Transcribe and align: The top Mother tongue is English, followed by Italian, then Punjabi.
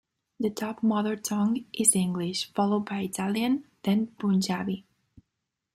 The 0.39 0.49
top 0.49 0.81
Mother 0.81 1.15
tongue 1.15 1.65
is 1.73 1.95
English, 1.95 2.51
followed 2.55 2.87
by 2.89 3.01
Italian, 3.01 3.65
then 3.83 4.07
Punjabi. 4.07 4.83